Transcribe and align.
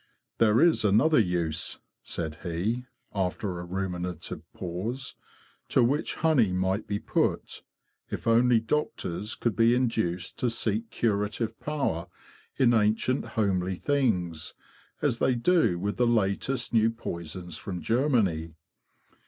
'There 0.39 0.59
is 0.59 0.83
another 0.83 1.19
use,'' 1.19 1.77
said 2.01 2.39
he, 2.41 2.85
after 3.13 3.59
a 3.59 3.63
ruminative 3.63 4.41
pause,"' 4.51 5.13
to 5.69 5.83
which 5.83 6.15
honey 6.15 6.51
might 6.51 6.87
be 6.87 6.97
put, 6.97 7.61
if 8.09 8.25
only 8.25 8.59
doctors 8.59 9.35
could 9.35 9.55
be 9.55 9.75
induced 9.75 10.39
to 10.39 10.49
seek 10.49 10.89
curative 10.89 11.59
power 11.59 12.07
in 12.57 12.73
ancient 12.73 13.23
homely 13.37 13.75
things, 13.75 14.55
as 15.03 15.19
they 15.19 15.35
do 15.35 15.77
with 15.77 15.97
the 15.97 16.07
latest 16.07 16.73
new 16.73 16.89
poisons 16.89 17.55
from 17.55 17.79
Germany. 17.79 18.55